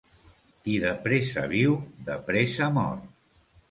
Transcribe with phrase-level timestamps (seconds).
[0.63, 1.79] Qui de pressa viu,
[2.11, 3.03] de pressa mor.